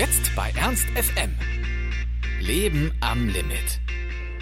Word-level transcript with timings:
Jetzt 0.00 0.34
bei 0.34 0.50
Ernst 0.58 0.86
FM. 0.94 1.34
Leben 2.40 2.90
am 3.02 3.26
Limit. 3.26 3.80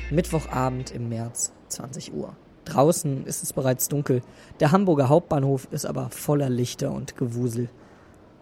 Mittwochabend 0.09 0.93
im 0.93 1.09
März, 1.09 1.53
20 1.67 2.15
Uhr. 2.15 2.37
Draußen 2.65 3.27
ist 3.27 3.43
es 3.43 3.53
bereits 3.53 3.89
dunkel. 3.89 4.23
Der 4.61 4.71
Hamburger 4.71 5.09
Hauptbahnhof 5.09 5.67
ist 5.73 5.85
aber 5.85 6.11
voller 6.11 6.49
Lichter 6.49 6.93
und 6.93 7.17
Gewusel. 7.17 7.69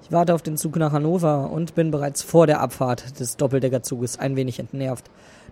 Ich 0.03 0.13
warte 0.13 0.35
auf 0.35 0.43
den 0.43 0.59
Zug 0.59 0.77
nach 0.77 0.93
Hannover 0.93 1.51
und 1.51 1.75
bin 1.75 1.91
bereits 1.91 2.23
vor 2.23 2.47
der 2.47 2.61
Abfahrt 2.61 3.19
des 3.19 3.39
Doppeldeckerzuges 3.39 4.19
ein 4.19 4.37
wenig 4.37 4.59
entnervt, 4.59 5.11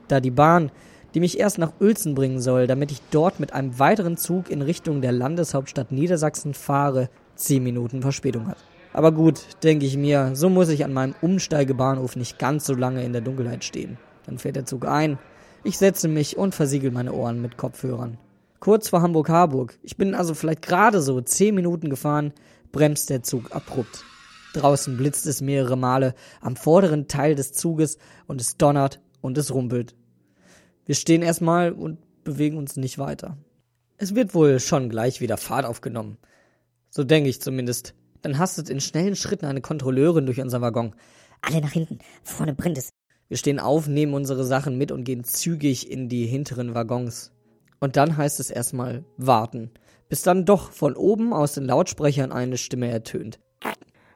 da 0.08 0.20
die 0.20 0.30
Bahn, 0.30 0.70
die 1.14 1.20
mich 1.20 1.40
erst 1.40 1.56
nach 1.56 1.72
Uelzen 1.80 2.14
bringen 2.14 2.42
soll, 2.42 2.66
damit 2.66 2.92
ich 2.92 3.00
dort 3.10 3.40
mit 3.40 3.54
einem 3.54 3.78
weiteren 3.78 4.18
Zug 4.18 4.50
in 4.50 4.60
Richtung 4.60 5.00
der 5.00 5.12
Landeshauptstadt 5.12 5.92
Niedersachsen 5.92 6.52
fahre, 6.52 7.08
10 7.36 7.62
Minuten 7.64 8.02
Verspätung 8.02 8.48
hat. 8.48 8.58
Aber 8.94 9.10
gut, 9.10 9.40
denke 9.64 9.86
ich 9.86 9.96
mir, 9.96 10.30
so 10.34 10.48
muss 10.48 10.68
ich 10.68 10.84
an 10.84 10.92
meinem 10.92 11.16
Umsteigebahnhof 11.20 12.14
nicht 12.14 12.38
ganz 12.38 12.64
so 12.64 12.74
lange 12.74 13.04
in 13.04 13.12
der 13.12 13.22
Dunkelheit 13.22 13.64
stehen. 13.64 13.98
Dann 14.24 14.38
fährt 14.38 14.54
der 14.54 14.66
Zug 14.66 14.86
ein, 14.86 15.18
ich 15.64 15.78
setze 15.78 16.06
mich 16.06 16.36
und 16.36 16.54
versiegel 16.54 16.92
meine 16.92 17.12
Ohren 17.12 17.42
mit 17.42 17.56
Kopfhörern. 17.56 18.18
Kurz 18.60 18.88
vor 18.88 19.02
Hamburg-Harburg, 19.02 19.76
ich 19.82 19.96
bin 19.96 20.14
also 20.14 20.32
vielleicht 20.32 20.62
gerade 20.62 21.02
so 21.02 21.20
10 21.20 21.56
Minuten 21.56 21.90
gefahren, 21.90 22.32
bremst 22.70 23.10
der 23.10 23.24
Zug 23.24 23.54
abrupt. 23.54 24.04
Draußen 24.52 24.96
blitzt 24.96 25.26
es 25.26 25.40
mehrere 25.40 25.76
Male 25.76 26.14
am 26.40 26.54
vorderen 26.54 27.08
Teil 27.08 27.34
des 27.34 27.52
Zuges 27.52 27.98
und 28.28 28.40
es 28.40 28.56
donnert 28.56 29.00
und 29.20 29.36
es 29.36 29.52
rumpelt. 29.52 29.96
Wir 30.86 30.94
stehen 30.94 31.22
erstmal 31.22 31.72
und 31.72 31.98
bewegen 32.22 32.58
uns 32.58 32.76
nicht 32.76 32.98
weiter. 32.98 33.38
Es 33.96 34.14
wird 34.14 34.36
wohl 34.36 34.60
schon 34.60 34.88
gleich 34.88 35.20
wieder 35.20 35.36
Fahrt 35.36 35.66
aufgenommen. 35.66 36.16
So 36.90 37.02
denke 37.02 37.28
ich 37.28 37.40
zumindest. 37.40 37.94
Dann 38.24 38.38
hastet 38.38 38.70
in 38.70 38.80
schnellen 38.80 39.16
Schritten 39.16 39.44
eine 39.44 39.60
Kontrolleurin 39.60 40.24
durch 40.24 40.40
unser 40.40 40.62
Waggon. 40.62 40.94
Alle 41.42 41.60
nach 41.60 41.72
hinten, 41.72 41.98
vorne 42.22 42.54
brennt 42.54 42.78
es. 42.78 42.88
Wir 43.28 43.36
stehen 43.36 43.60
auf, 43.60 43.86
nehmen 43.86 44.14
unsere 44.14 44.44
Sachen 44.44 44.78
mit 44.78 44.92
und 44.92 45.04
gehen 45.04 45.24
zügig 45.24 45.90
in 45.90 46.08
die 46.08 46.24
hinteren 46.24 46.74
Waggons. 46.74 47.32
Und 47.80 47.96
dann 47.98 48.16
heißt 48.16 48.40
es 48.40 48.50
erstmal 48.50 49.04
warten, 49.18 49.72
bis 50.08 50.22
dann 50.22 50.46
doch 50.46 50.70
von 50.70 50.96
oben 50.96 51.34
aus 51.34 51.52
den 51.52 51.64
Lautsprechern 51.64 52.32
eine 52.32 52.56
Stimme 52.56 52.88
ertönt. 52.88 53.40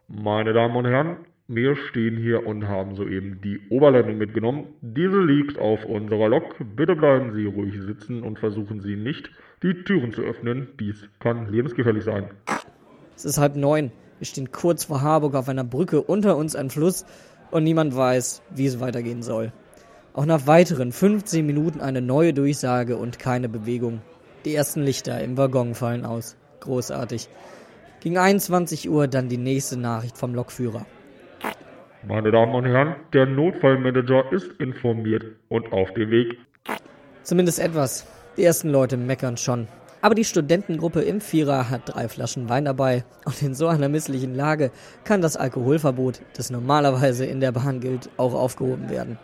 Meine 0.08 0.54
Damen 0.54 0.76
und 0.76 0.86
Herren, 0.86 1.18
wir 1.46 1.76
stehen 1.76 2.16
hier 2.16 2.46
und 2.46 2.66
haben 2.66 2.94
soeben 2.94 3.42
die 3.44 3.60
Oberleitung 3.68 4.16
mitgenommen. 4.16 4.68
Diese 4.80 5.20
liegt 5.20 5.58
auf 5.58 5.84
unserer 5.84 6.30
Lok. 6.30 6.56
Bitte 6.76 6.96
bleiben 6.96 7.34
Sie 7.34 7.44
ruhig 7.44 7.74
sitzen 7.78 8.22
und 8.22 8.38
versuchen 8.38 8.80
Sie 8.80 8.96
nicht, 8.96 9.30
die 9.62 9.84
Türen 9.84 10.14
zu 10.14 10.22
öffnen. 10.22 10.68
Dies 10.80 11.06
kann 11.20 11.52
lebensgefährlich 11.52 12.04
sein. 12.04 12.30
Es 13.18 13.24
ist 13.24 13.38
halb 13.38 13.56
neun. 13.56 13.90
Wir 14.20 14.26
stehen 14.26 14.52
kurz 14.52 14.84
vor 14.84 15.02
Harburg 15.02 15.34
auf 15.34 15.48
einer 15.48 15.64
Brücke, 15.64 16.00
unter 16.00 16.36
uns 16.36 16.54
ein 16.54 16.70
Fluss 16.70 17.04
und 17.50 17.64
niemand 17.64 17.96
weiß, 17.96 18.42
wie 18.50 18.66
es 18.66 18.78
weitergehen 18.78 19.24
soll. 19.24 19.52
Auch 20.14 20.24
nach 20.24 20.46
weiteren 20.46 20.92
15 20.92 21.44
Minuten 21.44 21.80
eine 21.80 22.00
neue 22.00 22.32
Durchsage 22.32 22.96
und 22.96 23.18
keine 23.18 23.48
Bewegung. 23.48 24.02
Die 24.44 24.54
ersten 24.54 24.82
Lichter 24.82 25.20
im 25.20 25.36
Waggon 25.36 25.74
fallen 25.74 26.04
aus. 26.04 26.36
Großartig. 26.60 27.28
Gegen 27.98 28.18
21 28.18 28.88
Uhr 28.88 29.08
dann 29.08 29.28
die 29.28 29.36
nächste 29.36 29.76
Nachricht 29.76 30.16
vom 30.16 30.32
Lokführer. 30.32 30.86
Meine 32.06 32.30
Damen 32.30 32.54
und 32.54 32.66
Herren, 32.66 32.94
der 33.14 33.26
Notfallmanager 33.26 34.30
ist 34.30 34.52
informiert 34.60 35.24
und 35.48 35.72
auf 35.72 35.92
dem 35.94 36.12
Weg. 36.12 36.38
Zumindest 37.24 37.58
etwas. 37.58 38.06
Die 38.36 38.44
ersten 38.44 38.68
Leute 38.68 38.96
meckern 38.96 39.36
schon. 39.36 39.66
Aber 40.00 40.14
die 40.14 40.24
Studentengruppe 40.24 41.02
im 41.02 41.20
Vierer 41.20 41.70
hat 41.70 41.82
drei 41.86 42.08
Flaschen 42.08 42.48
Wein 42.48 42.64
dabei 42.64 43.04
und 43.24 43.42
in 43.42 43.54
so 43.54 43.66
einer 43.66 43.88
misslichen 43.88 44.34
Lage 44.34 44.70
kann 45.04 45.20
das 45.20 45.36
Alkoholverbot, 45.36 46.20
das 46.34 46.50
normalerweise 46.50 47.26
in 47.26 47.40
der 47.40 47.52
Bahn 47.52 47.80
gilt, 47.80 48.08
auch 48.16 48.34
aufgehoben 48.34 48.90
werden. 48.90 49.18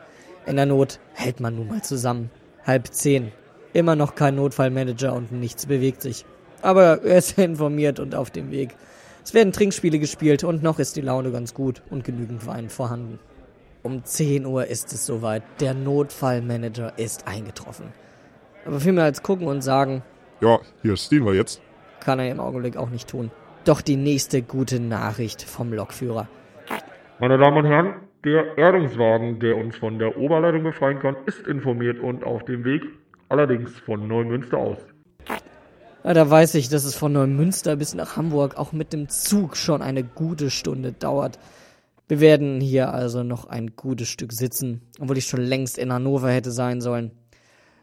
In 0.46 0.56
der 0.56 0.66
Not 0.66 0.98
hält 1.12 1.40
man 1.40 1.54
nun 1.54 1.68
mal 1.68 1.82
zusammen. 1.82 2.30
Halb 2.66 2.88
zehn. 2.88 3.30
Immer 3.72 3.94
noch 3.94 4.14
kein 4.14 4.34
Notfallmanager 4.34 5.12
und 5.12 5.32
nichts 5.32 5.66
bewegt 5.66 6.02
sich. 6.02 6.26
Aber 6.60 7.02
er 7.02 7.18
ist 7.18 7.38
informiert 7.38 8.00
und 8.00 8.14
auf 8.14 8.30
dem 8.30 8.50
Weg. 8.50 8.74
Es 9.24 9.32
werden 9.32 9.52
Trinkspiele 9.52 9.98
gespielt 9.98 10.44
und 10.44 10.62
noch 10.62 10.78
ist 10.78 10.96
die 10.96 11.00
Laune 11.00 11.30
ganz 11.30 11.54
gut 11.54 11.82
und 11.88 12.04
genügend 12.04 12.46
Wein 12.46 12.68
vorhanden. 12.68 13.20
Um 13.82 14.04
10 14.04 14.44
Uhr 14.44 14.66
ist 14.66 14.92
es 14.92 15.06
soweit. 15.06 15.42
Der 15.60 15.72
Notfallmanager 15.72 16.98
ist 16.98 17.26
eingetroffen. 17.26 17.86
Aber 18.66 18.80
viel 18.80 18.92
mehr 18.92 19.04
als 19.04 19.22
gucken 19.22 19.46
und 19.46 19.62
sagen, 19.62 20.02
ja, 20.40 20.58
hier 20.82 20.96
stehen 20.96 21.24
wir 21.24 21.34
jetzt. 21.34 21.60
Kann 22.00 22.18
er 22.18 22.30
im 22.30 22.40
Augenblick 22.40 22.76
auch 22.76 22.90
nicht 22.90 23.08
tun. 23.08 23.30
Doch 23.64 23.80
die 23.80 23.96
nächste 23.96 24.42
gute 24.42 24.80
Nachricht 24.80 25.42
vom 25.42 25.72
Lokführer. 25.72 26.28
Meine 27.18 27.38
Damen 27.38 27.58
und 27.58 27.66
Herren, 27.66 27.94
der 28.24 28.58
Erdungswagen, 28.58 29.38
der 29.38 29.56
uns 29.56 29.76
von 29.76 29.98
der 29.98 30.18
Oberleitung 30.18 30.64
befreien 30.64 30.98
kann, 30.98 31.16
ist 31.26 31.46
informiert 31.46 31.98
und 32.00 32.24
auf 32.24 32.44
dem 32.44 32.64
Weg, 32.64 32.82
allerdings 33.28 33.78
von 33.80 34.06
Neumünster 34.06 34.58
aus. 34.58 34.78
Ja, 36.04 36.12
da 36.12 36.28
weiß 36.28 36.56
ich, 36.56 36.68
dass 36.68 36.84
es 36.84 36.94
von 36.94 37.12
Neumünster 37.12 37.76
bis 37.76 37.94
nach 37.94 38.16
Hamburg 38.16 38.58
auch 38.58 38.72
mit 38.72 38.92
dem 38.92 39.08
Zug 39.08 39.56
schon 39.56 39.80
eine 39.80 40.04
gute 40.04 40.50
Stunde 40.50 40.92
dauert. 40.92 41.38
Wir 42.08 42.20
werden 42.20 42.60
hier 42.60 42.92
also 42.92 43.22
noch 43.22 43.46
ein 43.46 43.76
gutes 43.76 44.08
Stück 44.08 44.32
sitzen, 44.32 44.82
obwohl 45.00 45.16
ich 45.16 45.24
schon 45.24 45.40
längst 45.40 45.78
in 45.78 45.90
Hannover 45.90 46.30
hätte 46.30 46.50
sein 46.50 46.82
sollen. 46.82 47.12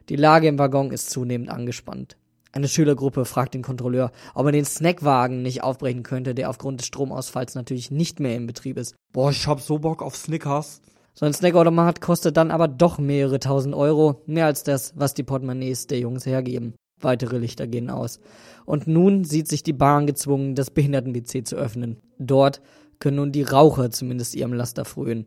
Die 0.09 0.15
Lage 0.15 0.47
im 0.47 0.59
Waggon 0.59 0.91
ist 0.91 1.09
zunehmend 1.09 1.49
angespannt. 1.49 2.17
Eine 2.53 2.67
Schülergruppe 2.67 3.23
fragt 3.23 3.53
den 3.53 3.61
Kontrolleur, 3.61 4.11
ob 4.33 4.45
er 4.45 4.51
den 4.51 4.65
Snackwagen 4.65 5.41
nicht 5.41 5.63
aufbrechen 5.63 6.03
könnte, 6.03 6.35
der 6.35 6.49
aufgrund 6.49 6.81
des 6.81 6.87
Stromausfalls 6.87 7.55
natürlich 7.55 7.91
nicht 7.91 8.19
mehr 8.19 8.35
im 8.35 8.45
Betrieb 8.45 8.77
ist. 8.77 8.95
Boah, 9.13 9.31
ich 9.31 9.47
hab 9.47 9.61
so 9.61 9.79
Bock 9.79 10.01
auf 10.01 10.17
Snickers. 10.17 10.81
So 11.13 11.25
ein 11.25 11.33
Snackautomat 11.33 12.01
kostet 12.01 12.35
dann 12.37 12.51
aber 12.51 12.67
doch 12.67 12.97
mehrere 12.97 13.39
tausend 13.39 13.73
Euro, 13.75 14.21
mehr 14.25 14.45
als 14.45 14.63
das, 14.63 14.93
was 14.95 15.13
die 15.13 15.23
Portemonnaies 15.23 15.87
der 15.87 15.99
Jungs 15.99 16.25
hergeben. 16.25 16.73
Weitere 16.99 17.37
Lichter 17.37 17.67
gehen 17.67 17.89
aus. 17.89 18.19
Und 18.65 18.87
nun 18.87 19.23
sieht 19.23 19.47
sich 19.47 19.63
die 19.63 19.73
Bahn 19.73 20.05
gezwungen, 20.05 20.55
das 20.55 20.71
Behinderten-WC 20.71 21.43
zu 21.43 21.55
öffnen. 21.55 21.97
Dort 22.19 22.61
können 22.99 23.17
nun 23.17 23.31
die 23.31 23.43
Raucher 23.43 23.91
zumindest 23.91 24.35
ihrem 24.35 24.53
Laster 24.53 24.85
frönen. 24.85 25.25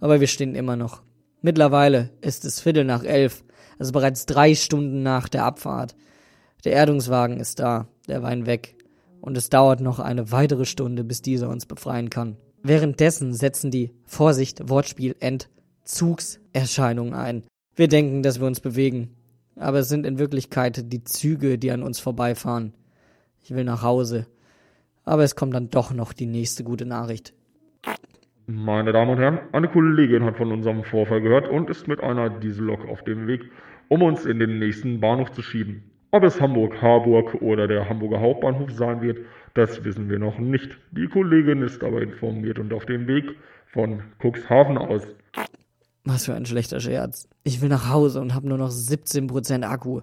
Aber 0.00 0.20
wir 0.20 0.26
stehen 0.26 0.54
immer 0.54 0.76
noch. 0.76 1.02
Mittlerweile 1.42 2.10
ist 2.20 2.44
es 2.44 2.60
Viertel 2.60 2.84
nach 2.84 3.04
elf, 3.04 3.44
also 3.78 3.92
bereits 3.92 4.26
drei 4.26 4.54
Stunden 4.54 5.02
nach 5.02 5.28
der 5.28 5.44
Abfahrt. 5.44 5.94
Der 6.64 6.74
Erdungswagen 6.74 7.40
ist 7.40 7.58
da, 7.58 7.88
der 8.08 8.22
Wein 8.22 8.46
weg. 8.46 8.76
Und 9.20 9.36
es 9.36 9.50
dauert 9.50 9.80
noch 9.80 9.98
eine 9.98 10.30
weitere 10.30 10.64
Stunde, 10.64 11.02
bis 11.04 11.22
dieser 11.22 11.48
uns 11.48 11.66
befreien 11.66 12.10
kann. 12.10 12.36
Währenddessen 12.62 13.34
setzen 13.34 13.72
die, 13.72 13.90
Vorsicht, 14.06 14.68
Wortspiel, 14.68 15.16
Entzugserscheinungen 15.18 17.14
ein. 17.14 17.42
Wir 17.74 17.88
denken, 17.88 18.22
dass 18.22 18.40
wir 18.40 18.46
uns 18.46 18.60
bewegen. 18.60 19.16
Aber 19.56 19.80
es 19.80 19.88
sind 19.88 20.06
in 20.06 20.18
Wirklichkeit 20.18 20.92
die 20.92 21.02
Züge, 21.04 21.58
die 21.58 21.72
an 21.72 21.82
uns 21.82 21.98
vorbeifahren. 21.98 22.74
Ich 23.42 23.52
will 23.54 23.64
nach 23.64 23.82
Hause. 23.82 24.26
Aber 25.04 25.24
es 25.24 25.34
kommt 25.34 25.54
dann 25.54 25.70
doch 25.70 25.92
noch 25.92 26.12
die 26.12 26.26
nächste 26.26 26.62
gute 26.62 26.86
Nachricht. 26.86 27.34
Meine 28.46 28.92
Damen 28.92 29.10
und 29.10 29.18
Herren, 29.18 29.40
eine 29.52 29.68
Kollegin 29.68 30.24
hat 30.24 30.36
von 30.36 30.52
unserem 30.52 30.84
Vorfall 30.84 31.20
gehört 31.20 31.48
und 31.48 31.70
ist 31.70 31.88
mit 31.88 32.00
einer 32.00 32.30
Diesellok 32.30 32.88
auf 32.88 33.02
dem 33.02 33.26
Weg, 33.26 33.50
um 33.88 34.02
uns 34.02 34.26
in 34.26 34.38
den 34.38 34.58
nächsten 34.58 35.00
Bahnhof 35.00 35.32
zu 35.32 35.42
schieben. 35.42 35.91
Ob 36.14 36.24
es 36.24 36.38
Hamburg-Harburg 36.42 37.40
oder 37.40 37.66
der 37.66 37.88
Hamburger 37.88 38.20
Hauptbahnhof 38.20 38.70
sein 38.70 39.00
wird, 39.00 39.20
das 39.54 39.82
wissen 39.82 40.10
wir 40.10 40.18
noch 40.18 40.38
nicht. 40.38 40.76
Die 40.90 41.06
Kollegin 41.06 41.62
ist 41.62 41.82
aber 41.82 42.02
informiert 42.02 42.58
und 42.58 42.74
auf 42.74 42.84
dem 42.84 43.06
Weg 43.06 43.24
von 43.72 44.02
Cuxhaven 44.22 44.76
aus. 44.76 45.04
Was 46.04 46.26
für 46.26 46.34
ein 46.34 46.44
schlechter 46.44 46.80
Scherz. 46.80 47.30
Ich 47.44 47.62
will 47.62 47.70
nach 47.70 47.88
Hause 47.88 48.20
und 48.20 48.34
habe 48.34 48.46
nur 48.46 48.58
noch 48.58 48.68
17% 48.68 49.62
Akku. 49.62 50.02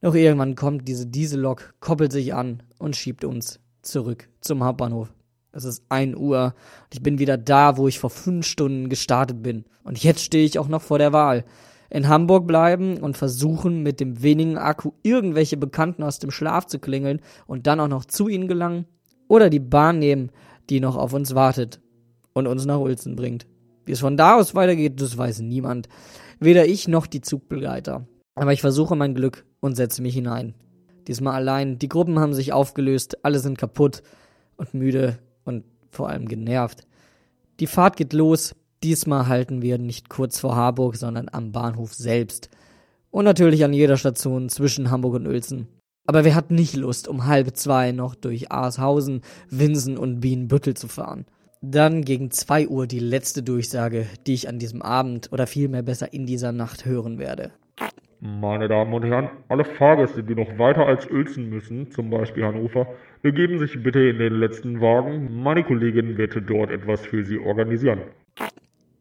Doch 0.00 0.16
irgendwann 0.16 0.56
kommt 0.56 0.88
diese 0.88 1.06
Diesellok, 1.06 1.74
koppelt 1.78 2.10
sich 2.10 2.34
an 2.34 2.64
und 2.78 2.96
schiebt 2.96 3.24
uns 3.24 3.60
zurück 3.82 4.28
zum 4.40 4.64
Hauptbahnhof. 4.64 5.12
Es 5.52 5.62
ist 5.62 5.84
1 5.90 6.16
Uhr 6.16 6.54
und 6.86 6.94
ich 6.94 7.04
bin 7.04 7.20
wieder 7.20 7.38
da, 7.38 7.76
wo 7.76 7.86
ich 7.86 8.00
vor 8.00 8.10
fünf 8.10 8.46
Stunden 8.46 8.88
gestartet 8.88 9.44
bin. 9.44 9.64
Und 9.84 10.02
jetzt 10.02 10.24
stehe 10.24 10.44
ich 10.44 10.58
auch 10.58 10.68
noch 10.68 10.82
vor 10.82 10.98
der 10.98 11.12
Wahl 11.12 11.44
in 11.90 12.08
Hamburg 12.08 12.46
bleiben 12.46 12.98
und 12.98 13.16
versuchen, 13.16 13.82
mit 13.82 14.00
dem 14.00 14.22
wenigen 14.22 14.56
Akku 14.56 14.92
irgendwelche 15.02 15.56
Bekannten 15.56 16.02
aus 16.02 16.20
dem 16.20 16.30
Schlaf 16.30 16.66
zu 16.66 16.78
klingeln 16.78 17.20
und 17.46 17.66
dann 17.66 17.80
auch 17.80 17.88
noch 17.88 18.04
zu 18.04 18.28
ihnen 18.28 18.48
gelangen? 18.48 18.86
Oder 19.28 19.50
die 19.50 19.60
Bahn 19.60 19.98
nehmen, 19.98 20.30
die 20.70 20.80
noch 20.80 20.96
auf 20.96 21.12
uns 21.12 21.34
wartet 21.34 21.80
und 22.32 22.46
uns 22.46 22.64
nach 22.64 22.78
Ulzen 22.78 23.16
bringt? 23.16 23.46
Wie 23.84 23.92
es 23.92 24.00
von 24.00 24.16
da 24.16 24.36
aus 24.36 24.54
weitergeht, 24.54 25.00
das 25.00 25.18
weiß 25.18 25.40
niemand. 25.40 25.88
Weder 26.38 26.66
ich 26.66 26.88
noch 26.88 27.06
die 27.06 27.20
Zugbegleiter. 27.20 28.06
Aber 28.34 28.52
ich 28.52 28.60
versuche 28.60 28.96
mein 28.96 29.14
Glück 29.14 29.44
und 29.60 29.74
setze 29.74 30.00
mich 30.00 30.14
hinein. 30.14 30.54
Diesmal 31.08 31.34
allein. 31.34 31.78
Die 31.78 31.88
Gruppen 31.88 32.18
haben 32.18 32.34
sich 32.34 32.52
aufgelöst, 32.52 33.24
alle 33.24 33.40
sind 33.40 33.58
kaputt 33.58 34.02
und 34.56 34.74
müde 34.74 35.18
und 35.44 35.64
vor 35.90 36.08
allem 36.08 36.28
genervt. 36.28 36.86
Die 37.58 37.66
Fahrt 37.66 37.96
geht 37.96 38.12
los, 38.12 38.54
Diesmal 38.82 39.28
halten 39.28 39.60
wir 39.60 39.76
nicht 39.76 40.08
kurz 40.08 40.40
vor 40.40 40.56
Harburg, 40.56 40.96
sondern 40.96 41.28
am 41.30 41.52
Bahnhof 41.52 41.92
selbst. 41.92 42.48
Und 43.10 43.26
natürlich 43.26 43.62
an 43.62 43.74
jeder 43.74 43.98
Station 43.98 44.48
zwischen 44.48 44.90
Hamburg 44.90 45.16
und 45.16 45.26
Uelzen. 45.26 45.68
Aber 46.06 46.24
wer 46.24 46.34
hat 46.34 46.50
nicht 46.50 46.76
Lust, 46.76 47.06
um 47.06 47.26
halb 47.26 47.54
zwei 47.56 47.92
noch 47.92 48.14
durch 48.14 48.50
Aarshausen, 48.50 49.20
Winsen 49.50 49.98
und 49.98 50.20
Bienenbüttel 50.20 50.74
zu 50.74 50.88
fahren? 50.88 51.26
Dann 51.60 52.06
gegen 52.06 52.30
2 52.30 52.68
Uhr 52.68 52.86
die 52.86 53.00
letzte 53.00 53.42
Durchsage, 53.42 54.06
die 54.26 54.32
ich 54.32 54.48
an 54.48 54.58
diesem 54.58 54.80
Abend 54.80 55.30
oder 55.30 55.46
vielmehr 55.46 55.82
besser 55.82 56.14
in 56.14 56.24
dieser 56.24 56.52
Nacht 56.52 56.86
hören 56.86 57.18
werde. 57.18 57.52
Meine 58.22 58.68
Damen 58.68 58.94
und 58.94 59.04
Herren, 59.04 59.28
alle 59.48 59.66
Fahrgäste, 59.66 60.22
die 60.22 60.34
noch 60.34 60.58
weiter 60.58 60.86
als 60.86 61.10
Uelzen 61.10 61.50
müssen, 61.50 61.90
zum 61.90 62.08
Beispiel 62.08 62.44
Hannover, 62.44 62.86
begeben 63.20 63.58
sich 63.58 63.82
bitte 63.82 64.00
in 64.00 64.18
den 64.18 64.34
letzten 64.34 64.80
Wagen. 64.80 65.42
Meine 65.42 65.64
Kollegin 65.64 66.16
wird 66.16 66.34
dort 66.48 66.70
etwas 66.70 67.02
für 67.02 67.26
Sie 67.26 67.38
organisieren. 67.38 68.00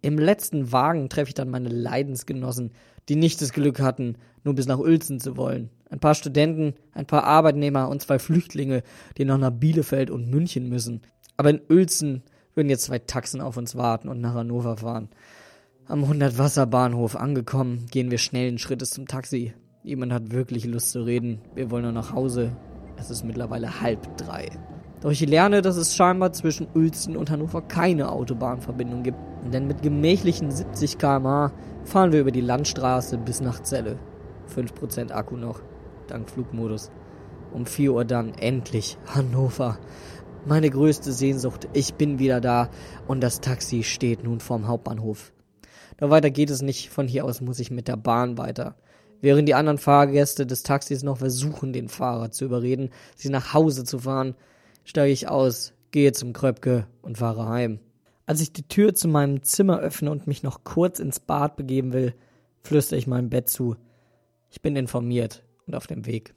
Im 0.01 0.18
letzten 0.18 0.72
Wagen 0.72 1.10
treffe 1.10 1.30
ich 1.30 1.34
dann 1.34 1.50
meine 1.50 1.69
Leidensgenossen, 1.69 2.72
die 3.10 3.16
nicht 3.16 3.42
das 3.42 3.51
Glück 3.51 3.81
hatten, 3.81 4.16
nur 4.44 4.56
bis 4.56 4.66
nach 4.66 4.80
Uelzen 4.80 5.19
zu 5.19 5.36
wollen. 5.36 5.69
Ein 5.90 6.00
paar 6.00 6.16
Studenten, 6.16 6.75
ein 6.94 7.06
paar 7.06 7.24
Arbeitnehmer 7.24 7.90
und 7.90 8.01
zwei 8.01 8.19
Flüchtlinge, 8.19 8.84
die 9.18 9.25
noch 9.25 9.38
nach 9.38 9.51
Bielefeld 9.51 10.10
und 10.10 10.30
München 10.30 10.69
müssen. 10.69 11.01
Aber 11.36 11.50
in 11.50 11.62
Uelzen 11.69 12.24
würden 12.54 12.69
jetzt 12.69 12.86
zwei 12.86 13.00
Taxen 13.00 13.42
auf 13.42 13.57
uns 13.57 13.75
warten 13.75 14.07
und 14.07 14.22
nach 14.22 14.36
Hannover 14.36 14.78
fahren. 14.78 15.10
Am 15.86 16.04
100 16.04 16.38
Wasserbahnhof 16.38 17.16
angekommen, 17.16 17.88
gehen 17.90 18.12
wir 18.12 18.19
schnellen 18.19 18.60
Schrittes 18.60 18.92
zum 18.92 19.07
Taxi. 19.07 19.54
Jemand 19.84 20.13
hat 20.13 20.31
wirklich 20.31 20.66
Lust 20.66 20.92
zu 20.92 21.01
reden. 21.01 21.42
Wir 21.56 21.72
wollen 21.72 21.84
nur 21.84 21.92
nach 21.92 22.13
Hause. 22.13 22.56
Es 22.98 23.10
ist 23.10 23.24
mittlerweile 23.24 23.81
halb 23.81 24.18
drei. 24.18 24.50
Doch 25.01 25.12
ich 25.12 25.25
lerne, 25.25 25.62
dass 25.62 25.78
es 25.78 25.96
scheinbar 25.96 26.34
zwischen 26.34 26.68
Uelzen 26.75 27.18
und 27.18 27.31
Hannover 27.31 27.62
keine 27.62 28.12
Autobahnverbindung 28.12 29.04
gibt. 29.04 29.18
Denn 29.44 29.68
mit 29.68 29.81
gemächlichen 29.81 30.51
70 30.51 30.97
km/h 30.97 31.51
fahren 31.83 32.12
wir 32.12 32.21
über 32.21 32.31
die 32.31 32.41
Landstraße 32.41 33.18
bis 33.18 33.41
nach 33.41 33.63
Celle. 33.63 33.97
5% 34.53 35.12
Akku 35.12 35.38
noch, 35.38 35.62
dank 36.07 36.30
Flugmodus. 36.30 36.91
Um 37.51 37.65
4 37.65 37.94
Uhr 37.94 38.06
dann 38.06 38.33
endlich 38.33 38.97
Hannover. 39.07 39.80
Meine 40.45 40.69
größte 40.69 41.12
Sehnsucht, 41.12 41.68
ich 41.74 41.95
bin 41.95 42.19
wieder 42.19 42.41
da 42.41 42.69
und 43.07 43.21
das 43.21 43.41
Taxi 43.41 43.83
steht 43.83 44.24
nun 44.24 44.39
vorm 44.39 44.68
Hauptbahnhof. 44.68 45.33
Doch 45.97 46.09
weiter 46.09 46.30
geht 46.30 46.50
es 46.50 46.62
nicht. 46.62 46.89
Von 46.89 47.07
hier 47.07 47.25
aus 47.25 47.41
muss 47.41 47.59
ich 47.59 47.71
mit 47.71 47.88
der 47.88 47.97
Bahn 47.97 48.38
weiter. 48.38 48.75
Während 49.21 49.50
die 49.50 49.53
anderen 49.53 49.77
Fahrgäste 49.77 50.45
des 50.45 50.63
Taxis 50.63 51.03
noch 51.03 51.18
versuchen, 51.18 51.74
den 51.74 51.89
Fahrer 51.89 52.31
zu 52.31 52.45
überreden, 52.45 52.89
sie 53.15 53.30
nach 53.30 53.53
Hause 53.53 53.83
zu 53.83 54.00
fahren, 54.00 54.36
steige 54.86 55.12
ich 55.12 55.27
aus, 55.27 55.74
gehe 55.91 56.13
zum 56.13 56.31
Kröpke 56.31 56.88
und 57.01 57.18
fahre 57.18 57.50
heim. 57.50 57.80
Als 58.30 58.42
ich 58.42 58.54
die 58.54 58.68
Tür 58.68 58.94
zu 58.94 59.08
meinem 59.08 59.42
Zimmer 59.42 59.80
öffne 59.80 60.12
und 60.12 60.28
mich 60.28 60.44
noch 60.44 60.64
kurz 60.64 61.00
ins 61.00 61.20
Bad 61.20 61.56
begeben 61.56 61.94
will, 61.94 62.14
flüstere 62.62 63.00
ich 63.00 63.08
meinem 63.08 63.31
Bett 63.31 63.50
zu. 63.50 63.76
Ich 64.52 64.62
bin 64.62 64.76
informiert 64.76 65.44
und 65.66 65.74
auf 65.74 65.88
dem 65.88 66.06
Weg. 66.06 66.36